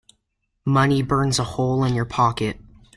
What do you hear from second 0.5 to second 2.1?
Money burns a hole in your